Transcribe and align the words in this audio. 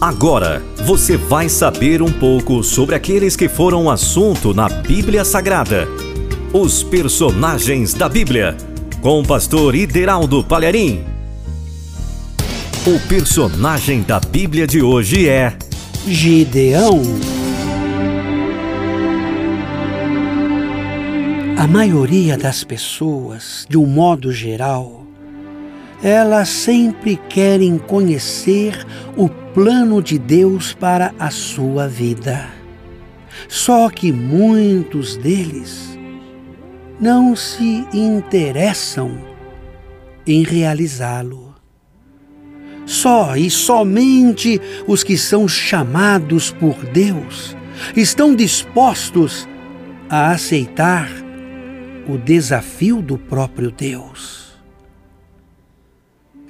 Agora 0.00 0.62
você 0.84 1.16
vai 1.16 1.48
saber 1.48 2.02
um 2.02 2.12
pouco 2.12 2.62
sobre 2.62 2.94
aqueles 2.94 3.34
que 3.34 3.48
foram 3.48 3.90
assunto 3.90 4.52
na 4.52 4.68
Bíblia 4.68 5.24
Sagrada. 5.24 5.88
Os 6.52 6.82
personagens 6.82 7.94
da 7.94 8.06
Bíblia, 8.06 8.54
com 9.00 9.20
o 9.20 9.26
pastor 9.26 9.74
Ideraldo 9.74 10.44
Palharim. 10.44 11.02
O 12.86 13.00
personagem 13.08 14.02
da 14.02 14.20
Bíblia 14.20 14.66
de 14.66 14.82
hoje 14.82 15.30
é 15.30 15.56
Gideão. 16.06 17.00
A 21.56 21.66
maioria 21.66 22.36
das 22.36 22.62
pessoas, 22.62 23.66
de 23.66 23.78
um 23.78 23.86
modo 23.86 24.30
geral, 24.30 25.05
elas 26.06 26.48
sempre 26.50 27.16
querem 27.16 27.78
conhecer 27.78 28.86
o 29.16 29.28
plano 29.28 30.00
de 30.00 30.20
Deus 30.20 30.72
para 30.72 31.12
a 31.18 31.32
sua 31.32 31.88
vida. 31.88 32.48
Só 33.48 33.90
que 33.90 34.12
muitos 34.12 35.16
deles 35.16 35.98
não 37.00 37.34
se 37.34 37.84
interessam 37.92 39.18
em 40.24 40.44
realizá-lo. 40.44 41.56
Só 42.86 43.36
e 43.36 43.50
somente 43.50 44.60
os 44.86 45.02
que 45.02 45.18
são 45.18 45.48
chamados 45.48 46.52
por 46.52 46.76
Deus 46.84 47.56
estão 47.96 48.32
dispostos 48.32 49.48
a 50.08 50.30
aceitar 50.30 51.10
o 52.08 52.16
desafio 52.16 53.02
do 53.02 53.18
próprio 53.18 53.72
Deus. 53.72 54.45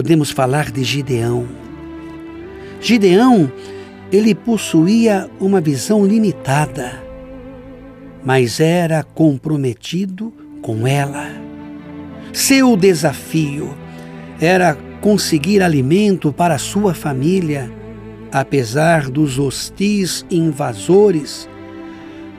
Podemos 0.00 0.30
falar 0.30 0.70
de 0.70 0.82
Gideão. 0.82 1.46
Gideão, 2.80 3.52
ele 4.10 4.34
possuía 4.34 5.28
uma 5.38 5.60
visão 5.60 6.06
limitada, 6.06 7.04
mas 8.24 8.60
era 8.60 9.02
comprometido 9.02 10.32
com 10.62 10.86
ela. 10.86 11.28
Seu 12.32 12.78
desafio 12.78 13.76
era 14.40 14.74
conseguir 15.02 15.62
alimento 15.62 16.32
para 16.32 16.56
sua 16.56 16.94
família, 16.94 17.70
apesar 18.32 19.10
dos 19.10 19.38
hostis 19.38 20.24
invasores 20.30 21.46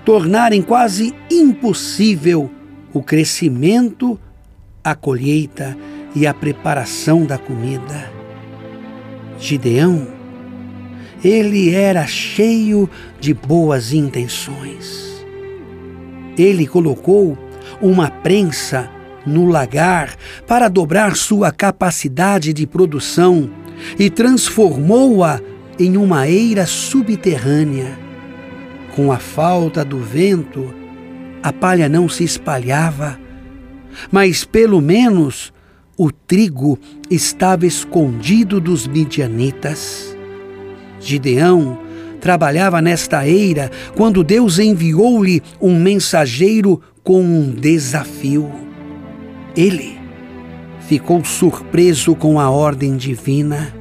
tornarem 0.03 0.63
quase 0.63 1.13
impossível 1.29 2.49
o 2.91 3.03
crescimento, 3.03 4.19
a 4.83 4.95
colheita 4.95 5.77
e 6.15 6.27
a 6.27 6.33
preparação 6.33 7.25
da 7.25 7.37
comida. 7.37 8.11
Gideão, 9.39 10.07
ele 11.23 11.73
era 11.73 12.05
cheio 12.05 12.89
de 13.19 13.33
boas 13.33 13.93
intenções. 13.93 15.25
Ele 16.37 16.65
colocou 16.65 17.37
uma 17.81 18.09
prensa 18.09 18.89
no 19.25 19.45
lagar 19.45 20.15
para 20.47 20.67
dobrar 20.67 21.15
sua 21.15 21.51
capacidade 21.51 22.53
de 22.53 22.65
produção 22.65 23.49
e 23.97 24.09
transformou-a 24.09 25.39
em 25.79 25.97
uma 25.97 26.27
eira 26.27 26.65
subterrânea. 26.65 27.97
Com 28.95 29.11
a 29.11 29.17
falta 29.17 29.85
do 29.85 29.99
vento, 29.99 30.73
a 31.41 31.51
palha 31.51 31.87
não 31.87 32.09
se 32.09 32.23
espalhava, 32.23 33.19
mas 34.11 34.43
pelo 34.43 34.81
menos 34.81 35.53
o 36.03 36.11
trigo 36.11 36.79
estava 37.11 37.67
escondido 37.67 38.59
dos 38.59 38.87
midianitas. 38.87 40.17
Gideão 40.99 41.77
trabalhava 42.19 42.81
nesta 42.81 43.27
eira 43.27 43.69
quando 43.95 44.23
Deus 44.23 44.57
enviou-lhe 44.57 45.43
um 45.61 45.79
mensageiro 45.79 46.81
com 47.03 47.21
um 47.21 47.51
desafio. 47.51 48.51
Ele 49.55 49.95
ficou 50.87 51.23
surpreso 51.23 52.15
com 52.15 52.39
a 52.39 52.49
ordem 52.49 52.97
divina. 52.97 53.71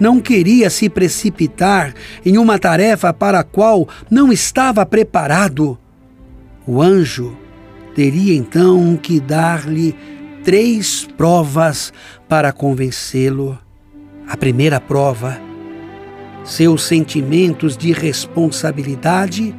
Não 0.00 0.18
queria 0.18 0.68
se 0.68 0.88
precipitar 0.88 1.94
em 2.26 2.36
uma 2.36 2.58
tarefa 2.58 3.12
para 3.12 3.38
a 3.38 3.44
qual 3.44 3.88
não 4.10 4.32
estava 4.32 4.84
preparado 4.84 5.78
o 6.66 6.82
anjo 6.82 7.34
teria 7.94 8.36
então 8.36 8.96
que 8.96 9.18
dar-lhe 9.18 9.92
três 10.48 11.06
provas 11.14 11.92
para 12.26 12.54
convencê-lo. 12.54 13.58
A 14.26 14.34
primeira 14.34 14.80
prova, 14.80 15.38
seus 16.42 16.84
sentimentos 16.84 17.76
de 17.76 17.92
responsabilidade 17.92 19.54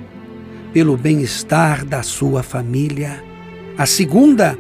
pelo 0.74 0.98
bem-estar 0.98 1.86
da 1.86 2.02
sua 2.02 2.42
família. 2.42 3.24
A 3.78 3.86
segunda, 3.86 4.58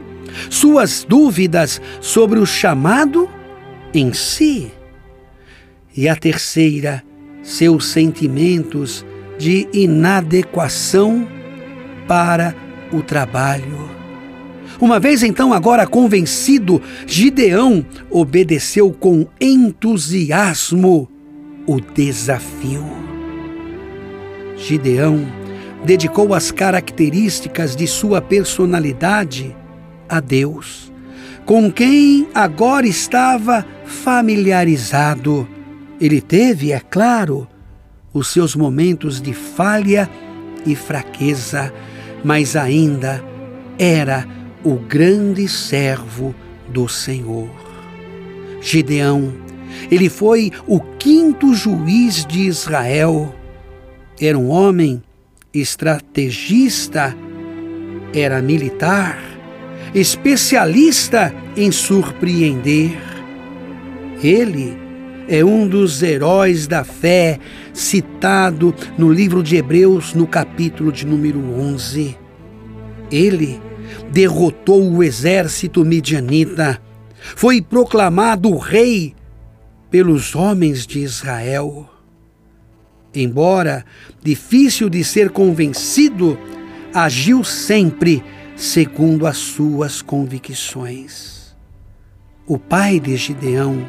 suas 0.51 1.03
dúvidas 1.03 1.81
sobre 2.00 2.38
o 2.38 2.46
chamado 2.46 3.28
em 3.91 4.13
si. 4.13 4.72
E 5.97 6.07
a 6.07 6.16
terceira, 6.16 7.03
seus 7.41 7.88
sentimentos 7.88 9.03
de 9.40 9.67
inadequação 9.73 11.28
para 12.07 12.53
o 12.94 13.01
trabalho. 13.01 13.99
Uma 14.81 14.97
vez 15.00 15.23
então, 15.23 15.53
agora 15.53 15.85
convencido, 15.85 16.81
Gideão 17.06 17.85
obedeceu 18.09 18.91
com 18.94 19.28
entusiasmo 19.40 21.09
o 21.67 21.81
desafio. 21.81 22.85
Gideão 24.56 25.25
dedicou 25.84 26.34
as 26.34 26.50
características 26.50 27.75
de 27.75 27.88
sua 27.88 28.22
personalidade 28.22 29.56
a 30.07 30.22
Deus, 30.22 30.91
com 31.46 31.69
quem 31.69 32.28
agora 32.34 32.88
estava 32.88 33.66
familiarizado. 33.85 35.47
Ele 36.00 36.22
teve, 36.22 36.72
é 36.72 36.79
claro, 36.79 37.47
os 38.13 38.29
seus 38.29 38.56
momentos 38.56 39.22
de 39.22 39.34
falha 39.34 40.09
e 40.66 40.73
fraqueza, 40.73 41.73
mas 42.23 42.56
ainda 42.56 43.23
era 43.78 44.39
o 44.64 44.75
grande 44.75 45.47
servo 45.47 46.36
do 46.68 46.88
Senhor. 46.88 47.50
Gideão, 48.62 49.34
ele 49.90 50.09
foi 50.09 50.52
o 50.68 50.80
quinto 50.80 51.53
juiz 51.53 52.25
de 52.25 52.42
Israel. 52.42 53.34
Era 54.20 54.38
um 54.38 54.50
homem 54.50 55.02
estrategista, 55.53 57.16
era 58.14 58.42
militar, 58.42 59.20
especialista 59.94 61.34
em 61.56 61.72
surpreender. 61.72 62.97
Ele 64.22 64.78
é 65.28 65.44
um 65.44 65.68
dos 65.68 66.03
heróis 66.03 66.68
da 66.68 66.84
fé 66.84 67.40
citado 67.74 68.76
no 68.97 69.12
livro 69.12 69.41
de 69.41 69.56
Hebreus, 69.56 70.14
no 70.14 70.28
capítulo 70.28 70.91
de 70.91 71.06
número 71.06 71.40
11. 71.40 72.18
Ele 73.12 73.69
derrotou 74.12 74.92
o 74.92 75.04
exército 75.04 75.84
midianita, 75.86 76.82
foi 77.36 77.62
proclamado 77.62 78.56
rei 78.58 79.16
pelos 79.90 80.36
homens 80.36 80.86
de 80.86 81.00
Israel. 81.00 81.90
Embora 83.14 83.86
difícil 84.22 84.90
de 84.90 85.04
ser 85.04 85.30
convencido, 85.32 86.38
agiu 86.94 87.44
sempre 87.44 88.24
segundo 88.56 89.26
as 89.26 89.38
suas 89.38 90.02
convicções. 90.02 91.56
O 92.46 92.58
pai 92.58 93.00
de 93.00 93.16
Gideão 93.16 93.88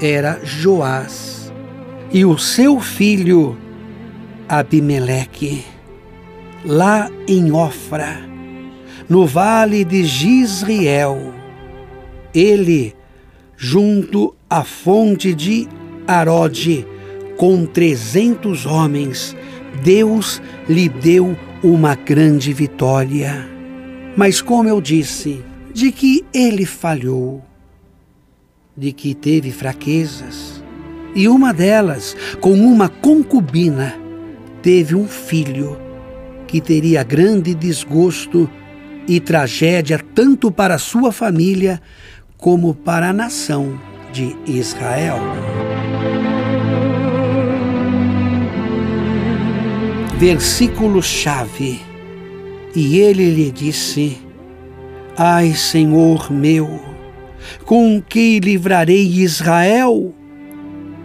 era 0.00 0.40
Joás 0.44 1.52
e 2.12 2.24
o 2.24 2.36
seu 2.36 2.80
filho 2.80 3.56
Abimeleque, 4.48 5.64
lá 6.64 7.10
em 7.26 7.52
Ofra, 7.52 8.31
no 9.08 9.26
vale 9.26 9.84
de 9.84 10.04
Gisriel. 10.04 11.32
Ele, 12.34 12.94
junto 13.56 14.34
à 14.48 14.64
fonte 14.64 15.34
de 15.34 15.68
Arode, 16.06 16.86
com 17.36 17.64
trezentos 17.66 18.66
homens, 18.66 19.36
Deus 19.82 20.40
lhe 20.68 20.88
deu 20.88 21.36
uma 21.62 21.94
grande 21.94 22.52
vitória. 22.52 23.48
Mas, 24.16 24.40
como 24.40 24.68
eu 24.68 24.80
disse, 24.80 25.42
de 25.72 25.90
que 25.90 26.24
ele 26.34 26.66
falhou 26.66 27.42
de 28.76 28.92
que 28.92 29.14
teve 29.14 29.50
fraquezas, 29.50 30.62
e 31.14 31.28
uma 31.28 31.52
delas, 31.52 32.16
com 32.40 32.52
uma 32.52 32.88
concubina, 32.88 33.94
teve 34.62 34.94
um 34.94 35.06
filho 35.06 35.78
que 36.46 36.60
teria 36.60 37.02
grande 37.02 37.54
desgosto 37.54 38.48
e 39.06 39.20
tragédia 39.20 40.00
tanto 40.14 40.50
para 40.50 40.78
sua 40.78 41.12
família 41.12 41.80
como 42.36 42.74
para 42.74 43.10
a 43.10 43.12
nação 43.12 43.80
de 44.12 44.36
Israel. 44.46 45.18
Versículo-chave: 50.18 51.80
E 52.74 52.98
ele 52.98 53.30
lhe 53.30 53.50
disse: 53.50 54.18
Ai, 55.16 55.54
Senhor 55.54 56.30
meu, 56.30 56.80
com 57.64 58.00
que 58.00 58.40
livrarei 58.40 59.06
Israel? 59.06 60.14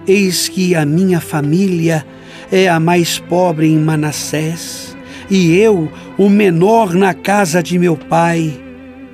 Eis 0.08 0.48
que 0.48 0.76
a 0.76 0.86
minha 0.86 1.20
família 1.20 2.06
é 2.52 2.70
a 2.70 2.80
mais 2.80 3.20
pobre 3.20 3.68
em 3.68 3.78
Manassés 3.78 4.97
e 5.30 5.58
eu, 5.58 5.92
o 6.18 6.30
menor 6.30 6.94
na 6.94 7.14
casa 7.14 7.62
de 7.62 7.78
meu 7.78 7.96
pai. 7.96 8.64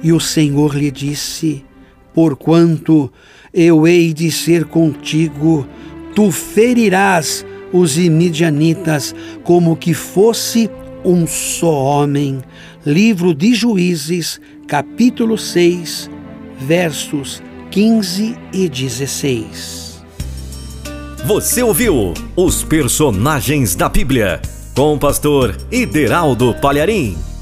E 0.02 0.12
o 0.12 0.20
Senhor 0.20 0.76
lhe 0.76 0.92
disse: 0.92 1.64
Porquanto 2.14 3.12
eu 3.54 3.88
hei 3.88 4.14
de 4.14 4.32
ser 4.32 4.66
contigo, 4.66 5.68
tu 6.16 6.32
ferirás 6.32 7.46
os 7.72 7.98
imidianitas 7.98 9.16
como 9.44 9.76
que 9.76 9.94
fosse 9.94 10.70
um 11.04 11.26
só 11.26 11.72
homem. 11.72 12.42
Livro 12.86 13.34
de 13.34 13.54
Juízes, 13.54 14.40
capítulo 14.68 15.38
6, 15.38 16.10
versos 16.60 17.42
15 17.72 18.38
e 18.54 18.70
16. 18.70 20.04
Você 21.26 21.64
ouviu 21.64 22.14
os 22.36 22.64
personagens 22.64 23.76
da 23.76 23.88
Bíblia 23.88 24.42
com 24.76 24.94
o 24.94 25.00
pastor 25.00 25.56
Ideraldo 25.72 26.56
Palharim. 26.56 27.33